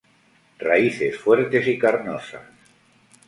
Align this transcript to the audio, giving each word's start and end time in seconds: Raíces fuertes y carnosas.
Raíces 0.57 1.15
fuertes 1.15 1.67
y 1.67 1.77
carnosas. 1.77 2.41